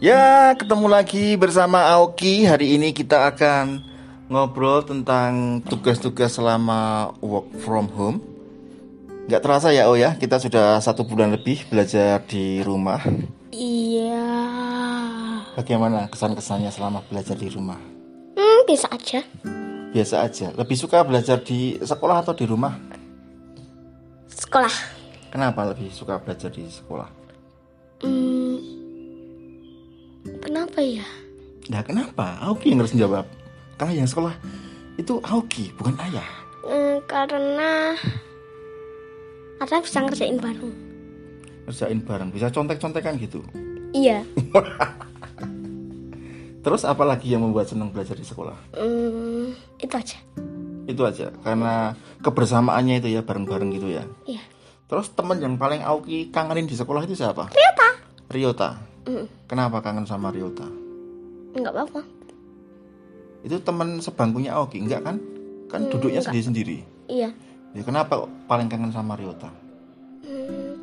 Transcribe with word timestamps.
Ya, 0.00 0.56
ketemu 0.56 0.88
lagi 0.88 1.36
bersama 1.36 1.84
Aoki. 1.92 2.48
Hari 2.48 2.80
ini 2.80 2.96
kita 2.96 3.28
akan 3.28 3.84
ngobrol 4.32 4.80
tentang 4.80 5.60
tugas-tugas 5.60 6.40
selama 6.40 7.12
work 7.20 7.52
from 7.60 7.84
home. 7.92 8.18
Gak 9.28 9.44
terasa 9.44 9.76
ya, 9.76 9.92
Oh 9.92 10.00
ya, 10.00 10.16
kita 10.16 10.40
sudah 10.40 10.80
satu 10.80 11.04
bulan 11.04 11.36
lebih 11.36 11.68
belajar 11.68 12.24
di 12.24 12.64
rumah. 12.64 13.04
Iya. 13.52 14.24
Bagaimana 15.60 16.08
kesan-kesannya 16.08 16.72
selama 16.72 17.04
belajar 17.04 17.36
di 17.36 17.52
rumah? 17.52 17.76
Hmm, 18.40 18.64
bisa 18.64 18.88
aja. 18.88 19.20
Biasa 19.92 20.24
aja. 20.24 20.48
Lebih 20.56 20.80
suka 20.80 21.04
belajar 21.04 21.44
di 21.44 21.76
sekolah 21.76 22.24
atau 22.24 22.32
di 22.32 22.48
rumah? 22.48 22.72
Sekolah. 24.32 24.72
Kenapa 25.28 25.60
lebih 25.68 25.92
suka 25.92 26.16
belajar 26.16 26.48
di 26.48 26.64
sekolah? 26.64 27.12
Hmm, 28.00 28.79
kenapa 30.80 30.96
ya? 30.96 31.04
Nah, 31.70 31.80
kenapa? 31.84 32.26
Aoki 32.40 32.72
yang 32.72 32.80
harus 32.80 32.96
menjawab. 32.96 33.28
Karena 33.76 33.92
yang 34.00 34.08
sekolah 34.08 34.34
itu 34.96 35.20
Aoki, 35.20 35.76
bukan 35.76 35.92
ayah. 36.08 36.24
Hmm, 36.64 37.04
karena 37.04 37.92
karena 39.60 39.76
bisa 39.84 40.00
ngerjain 40.00 40.40
bareng. 40.40 40.72
Kerjain 41.68 42.00
bareng, 42.00 42.32
bisa 42.32 42.48
contek-contekan 42.48 43.20
gitu. 43.20 43.44
Iya. 43.92 44.24
Terus 46.64 46.84
apa 46.84 47.04
lagi 47.08 47.32
yang 47.32 47.40
membuat 47.44 47.72
senang 47.72 47.92
belajar 47.92 48.16
di 48.16 48.24
sekolah? 48.24 48.56
Hmm, 48.76 49.52
itu 49.80 49.94
aja. 49.96 50.18
Itu 50.88 51.04
aja, 51.04 51.32
karena 51.44 51.96
kebersamaannya 52.24 53.04
itu 53.04 53.08
ya 53.12 53.20
bareng-bareng 53.24 53.70
gitu 53.76 53.88
ya. 54.00 54.04
Iya. 54.24 54.40
Terus 54.88 55.12
teman 55.12 55.40
yang 55.40 55.56
paling 55.56 55.84
Aoki 55.84 56.32
kangenin 56.32 56.68
di 56.68 56.76
sekolah 56.76 57.04
itu 57.04 57.16
siapa? 57.16 57.48
Ternyata. 57.52 57.88
Ryota. 58.32 58.89
Hmm, 59.10 59.26
Kenapa 59.50 59.82
kangen 59.82 60.06
sama 60.06 60.30
Ryota? 60.30 60.70
enggak 61.50 61.74
apa-apa. 61.74 62.06
Itu 63.42 63.58
teman 63.58 63.98
sebangkunya 63.98 64.54
Aoki, 64.54 64.78
enggak 64.78 65.02
kan? 65.02 65.18
Kan 65.66 65.80
Hmm, 65.82 65.90
duduknya 65.90 66.22
sendiri-sendiri. 66.22 66.86
Iya. 67.10 67.34
Ya 67.74 67.82
kenapa 67.82 68.22
paling 68.46 68.70
kangen 68.70 68.94
sama 68.94 69.18
Ryota? 69.18 69.50
Hmm, 70.22 70.78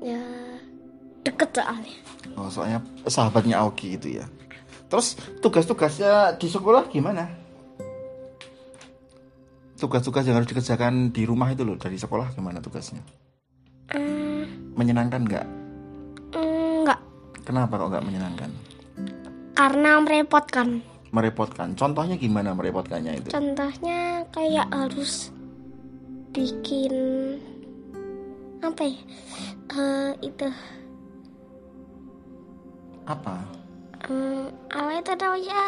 ya 0.00 0.22
deket 1.20 1.52
soalnya. 1.52 1.92
Oh, 2.32 2.48
soalnya 2.48 2.80
sahabatnya 3.04 3.60
Aoki 3.60 4.00
itu 4.00 4.16
ya. 4.16 4.24
Terus 4.88 5.12
tugas-tugasnya 5.44 6.40
di 6.40 6.48
sekolah 6.48 6.88
gimana? 6.88 7.28
Tugas-tugas 9.76 10.24
yang 10.24 10.40
harus 10.40 10.48
dikerjakan 10.48 11.10
di 11.10 11.26
rumah 11.26 11.50
itu 11.50 11.66
loh 11.66 11.76
dari 11.76 11.98
sekolah 11.98 12.32
gimana 12.32 12.62
tugasnya? 12.64 13.02
Hmm, 13.92 14.72
Menyenangkan 14.72 15.20
nggak? 15.26 15.46
Kenapa 17.42 17.74
kok 17.74 17.90
nggak 17.90 18.06
menyenangkan? 18.06 18.50
Karena 19.58 19.98
merepotkan. 19.98 20.80
Merepotkan. 21.12 21.74
Contohnya 21.76 22.16
gimana 22.16 22.56
merepotkannya 22.56 23.20
itu? 23.20 23.28
Contohnya 23.28 24.24
kayak 24.32 24.70
harus 24.72 25.34
bikin 26.32 26.94
apa 28.62 28.82
ya? 28.86 28.98
Eh, 29.72 30.10
itu 30.30 30.48
Apa? 33.02 33.34
Hmm, 34.06 34.46
apa 34.70 34.90
itu 35.02 35.12
namanya? 35.18 35.62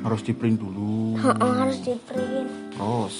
Harus 0.00 0.22
di 0.24 0.32
print 0.32 0.56
dulu. 0.56 1.20
Heeh, 1.20 1.52
harus 1.60 1.78
di 1.84 1.94
print. 2.08 2.48
Terus 2.72 3.14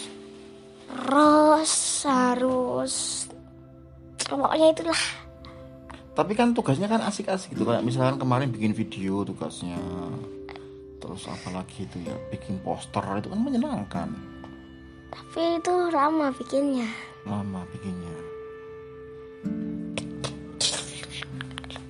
Terus 0.89 1.73
harus 2.09 2.95
pokoknya 4.25 4.73
itulah. 4.73 5.28
Tapi 6.19 6.35
kan 6.35 6.51
tugasnya 6.51 6.91
kan 6.91 6.99
asik-asik 7.07 7.55
gitu 7.55 7.63
kayak 7.63 7.87
misalkan 7.87 8.19
kemarin 8.19 8.51
bikin 8.51 8.75
video 8.75 9.23
tugasnya. 9.23 9.79
Terus 10.99 11.23
apa 11.31 11.55
lagi 11.55 11.87
itu 11.87 12.03
ya 12.03 12.19
bikin 12.35 12.59
poster 12.67 13.07
itu 13.23 13.31
kan 13.31 13.39
menyenangkan. 13.39 14.09
Tapi 15.15 15.63
itu 15.63 15.75
lama 15.95 16.35
bikinnya. 16.35 16.91
lama 17.23 17.63
bikinnya. 17.71 18.17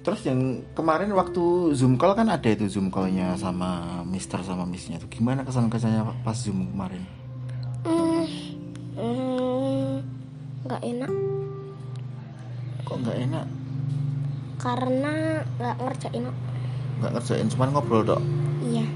Terus 0.05 0.21
yang 0.29 0.61
kemarin 0.77 1.09
waktu 1.17 1.73
zoom 1.73 1.97
call 1.97 2.13
kan 2.13 2.29
ada 2.29 2.49
itu 2.53 2.69
zoom 2.69 2.93
callnya 2.93 3.33
sama 3.41 4.05
Mister 4.05 4.45
sama 4.45 4.69
Missnya 4.69 5.01
itu 5.01 5.09
gimana 5.09 5.41
kesan 5.41 5.73
kesannya 5.73 6.05
pas 6.21 6.37
zoom 6.37 6.69
kemarin? 6.69 7.01
Hmm, 7.89 8.25
hmm, 8.93 9.93
nggak 10.69 10.83
enak 10.85 11.13
Kok 12.85 12.97
nggak 13.05 13.19
enak? 13.25 13.47
Karena 14.59 15.47
nggak 15.57 15.77
ngerjain. 15.81 16.25
Nggak 16.99 17.13
ngerjain 17.15 17.49
cuma 17.55 17.71
ngobrol 17.71 18.03
dok. 18.03 18.23
Iya. 18.67 18.87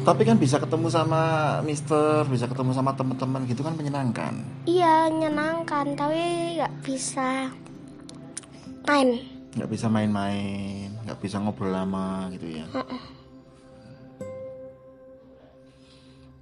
Tapi 0.00 0.22
kan 0.24 0.40
bisa 0.40 0.56
ketemu 0.56 0.88
sama 0.88 1.22
Mister, 1.60 2.24
bisa 2.28 2.48
ketemu 2.48 2.72
sama 2.72 2.96
teman-teman 2.96 3.44
gitu 3.44 3.60
kan 3.60 3.76
menyenangkan. 3.76 4.32
Iya, 4.64 5.12
menyenangkan, 5.12 5.92
tapi 5.92 6.20
nggak 6.56 6.74
bisa 6.80 7.52
main. 8.88 9.20
Nggak 9.50 9.70
bisa 9.70 9.86
main-main, 9.92 10.88
nggak 11.04 11.20
bisa 11.20 11.36
ngobrol 11.36 11.74
lama 11.74 12.32
gitu 12.32 12.48
ya. 12.48 12.64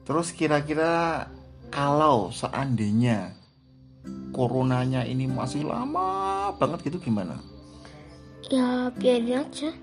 Terus 0.07 0.33
kira-kira 0.33 1.27
kalau 1.69 2.31
seandainya 2.33 3.35
coronanya 4.39 5.03
ini 5.03 5.27
masih 5.27 5.67
lama 5.67 6.55
banget 6.55 6.87
gitu 6.87 7.03
gimana? 7.03 7.43
Ya 8.47 8.95
biarin 8.95 9.43
aja. 9.43 9.75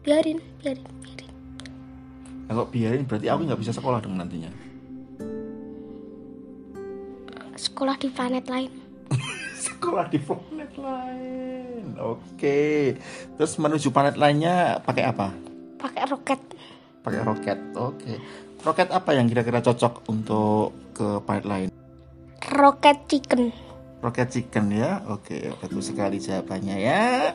Biarin, 0.00 0.40
biarin, 0.64 0.88
biarin. 1.04 1.32
Nah, 2.48 2.56
kalau 2.56 2.66
biarin 2.72 3.04
berarti 3.04 3.28
aku 3.28 3.44
nggak 3.44 3.60
bisa 3.60 3.76
sekolah 3.76 4.00
dong 4.00 4.16
nantinya. 4.16 4.48
Sekolah 7.60 8.00
di 8.00 8.08
planet 8.08 8.48
lain. 8.48 8.72
Sekolah 9.68 10.08
di 10.08 10.16
planet 10.16 10.72
lain. 10.80 11.84
Oke. 12.00 12.96
Terus 13.36 13.52
menuju 13.60 13.92
planet 13.92 14.16
lainnya 14.16 14.80
pakai 14.80 15.04
apa? 15.04 15.28
Pakai 15.76 16.08
roket. 16.08 16.40
Pakai 17.04 17.20
roket. 17.20 17.60
Oke. 17.76 18.16
Roket 18.64 18.88
apa 18.88 19.12
yang 19.12 19.28
kira-kira 19.28 19.60
cocok 19.60 20.08
untuk 20.08 20.72
ke 20.96 21.20
planet 21.28 21.44
lain? 21.44 21.68
Roket 22.60 23.08
chicken. 23.08 23.48
Roket 24.04 24.28
chicken 24.28 24.68
ya. 24.68 25.00
Oke, 25.08 25.48
bagus 25.64 25.88
sekali 25.88 26.20
jawabannya 26.20 26.76
ya. 26.76 27.32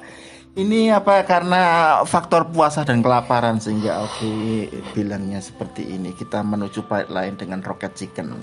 Ini 0.54 0.94
apa 0.94 1.26
karena 1.26 1.62
faktor 2.06 2.48
puasa 2.54 2.86
dan 2.86 3.02
kelaparan 3.02 3.58
sehingga 3.58 4.06
oke 4.06 4.70
bilangnya 4.94 5.42
seperti 5.42 5.98
ini. 5.98 6.14
Kita 6.14 6.46
menuju 6.46 6.86
planet 6.86 7.10
lain 7.10 7.34
dengan 7.42 7.66
roket 7.66 7.98
chicken. 7.98 8.38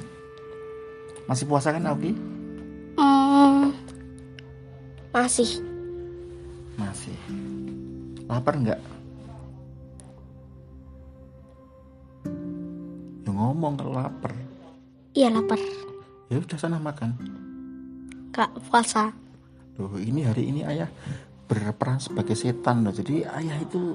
Masih 1.31 1.47
puasa 1.47 1.70
kan 1.70 1.87
Auki? 1.87 2.19
Hmm, 2.99 3.70
masih. 5.14 5.62
Masih. 6.75 7.14
Lapar 8.26 8.59
nggak? 8.59 8.81
Ya 13.22 13.31
ngomong 13.31 13.78
kalau 13.78 13.94
lapar. 14.03 14.34
Iya 15.14 15.31
lapar. 15.31 15.62
Ya 16.32 16.41
udah 16.41 16.56
sana 16.56 16.81
makan. 16.81 17.12
Gak 18.32 18.56
puasa. 18.72 19.12
Loh, 19.76 20.00
ini 20.00 20.25
hari 20.25 20.48
ini 20.48 20.65
ayah 20.65 20.88
berperan 21.44 22.00
sebagai 22.00 22.32
setan 22.32 22.81
loh. 22.81 22.88
Jadi 22.88 23.20
ayah 23.20 23.60
itu 23.60 23.93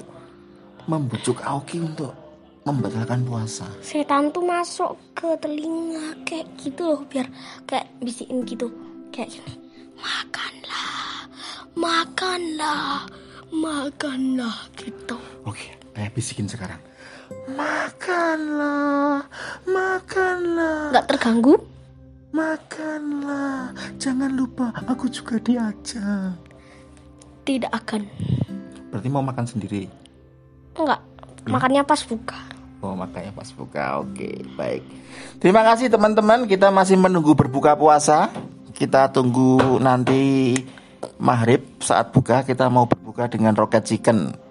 membujuk 0.85 1.41
Aoki 1.41 1.81
untuk 1.81 2.13
membatalkan 2.61 3.25
puasa. 3.25 3.65
Setan 3.81 4.29
tuh 4.29 4.45
masuk 4.45 5.17
ke 5.17 5.33
telinga 5.41 6.13
kayak 6.29 6.45
gitu 6.61 6.85
loh 6.85 7.01
biar 7.09 7.25
kayak 7.65 7.89
bisikin 8.05 8.45
gitu 8.45 8.69
kayak 9.09 9.33
gini. 9.33 9.57
Makanlah, 9.97 11.25
makanlah, 11.73 13.09
makanlah 13.49 14.69
gitu. 14.77 15.17
Oke, 15.41 15.73
ayah 15.97 16.13
bisikin 16.13 16.45
sekarang. 16.45 16.77
Makanlah, 17.49 19.25
makanlah, 19.65 20.93
Nggak 20.93 21.07
terganggu? 21.09 21.76
Makanlah. 22.37 23.73
Jangan 23.97 24.29
lupa, 24.37 24.69
aku 24.85 25.09
juga 25.09 25.41
diajak. 25.41 26.37
Tidak 27.41 27.71
akan. 27.73 28.01
Berarti 28.93 29.09
mau 29.09 29.25
makan 29.25 29.45
sendiri. 29.49 29.89
Enggak. 30.77 31.01
Makannya 31.49 31.81
pas 31.81 32.01
buka. 32.05 32.37
Oh 32.77 32.93
makanya 32.93 33.33
pas 33.33 33.49
buka 33.57 34.05
Oke 34.05 34.45
baik 34.53 34.85
Terima 35.41 35.65
kasih 35.65 35.89
teman-teman 35.89 36.45
Kita 36.45 36.69
masih 36.69 36.93
menunggu 36.93 37.33
berbuka 37.33 37.73
puasa 37.73 38.29
Kita 38.69 39.09
tunggu 39.09 39.81
nanti 39.81 40.53
Maghrib 41.17 41.81
saat 41.81 42.13
buka 42.13 42.45
Kita 42.45 42.69
mau 42.69 42.85
berbuka 42.85 43.33
dengan 43.33 43.57
roket 43.57 43.81
chicken 43.81 44.46